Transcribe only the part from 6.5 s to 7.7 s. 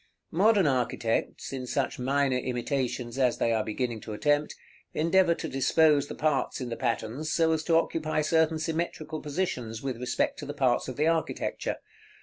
in the patterns so as